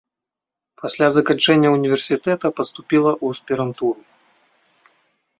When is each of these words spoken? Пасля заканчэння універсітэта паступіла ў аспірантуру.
Пасля 0.81 1.07
заканчэння 1.17 1.73
універсітэта 1.77 2.47
паступіла 2.59 3.11
ў 3.23 3.37
аспірантуру. 3.37 4.01